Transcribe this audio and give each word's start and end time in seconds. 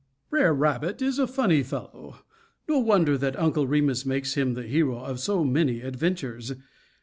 Br'er 0.31 0.51
Rabbit 0.51 0.99
is 1.03 1.19
a 1.19 1.27
funny 1.27 1.61
fellow. 1.61 2.21
No 2.67 2.79
wonder 2.79 3.19
that 3.19 3.37
Uncle 3.37 3.67
Remus 3.67 4.03
makes 4.03 4.33
him 4.33 4.55
the 4.55 4.63
hero 4.63 4.97
of 4.97 5.19
so 5.19 5.43
many 5.43 5.81
adventures! 5.81 6.53